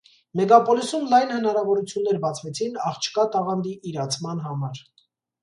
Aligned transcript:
Մեգապոլիսում 0.39 1.03
լայն 1.11 1.33
հնարավորություններ 1.33 2.17
բացվեցին 2.23 2.81
աղջկա 2.93 3.27
տաղանդի 3.37 3.77
իրացման 3.93 4.43
համար։ 4.49 4.83